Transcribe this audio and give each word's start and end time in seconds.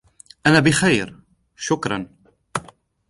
أنا 0.47 0.59
بخير، 0.59 1.19
شكرا. 1.55 2.07